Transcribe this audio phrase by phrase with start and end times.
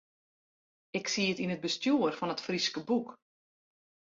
[0.99, 3.09] Ik siet yn it bestjoer fan It Fryske Boek.